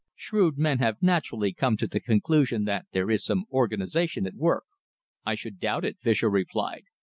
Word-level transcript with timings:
Shrewd 0.15 0.57
men 0.57 0.79
have 0.79 0.99
naturally 1.03 1.53
come 1.53 1.77
to 1.77 1.85
the 1.85 1.99
conclusion 1.99 2.63
that 2.63 2.87
there 2.91 3.11
is 3.11 3.23
some 3.23 3.45
organisation 3.51 4.25
at 4.25 4.33
work." 4.33 4.63
"I 5.27 5.35
should 5.35 5.59
doubt 5.59 5.85
it," 5.85 5.99
Fischer 5.99 6.27
replied. 6.31 6.85